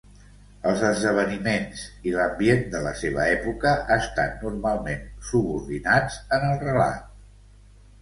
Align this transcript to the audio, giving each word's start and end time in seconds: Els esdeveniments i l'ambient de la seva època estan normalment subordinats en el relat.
Els 0.69 0.79
esdeveniments 0.87 1.83
i 2.11 2.15
l'ambient 2.15 2.65
de 2.73 2.81
la 2.87 2.95
seva 3.03 3.29
època 3.35 3.75
estan 3.99 4.35
normalment 4.43 5.07
subordinats 5.31 6.21
en 6.41 6.51
el 6.53 6.61
relat. 6.69 7.11